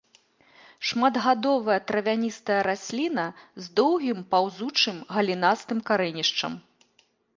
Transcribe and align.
Шматгадовая 0.91 1.75
травяністая 1.91 2.57
расліна 2.69 3.25
з 3.65 3.69
доўгім 3.81 4.19
паўзучым 4.35 4.97
галінастым 5.15 5.77
карэнішчам. 5.91 6.53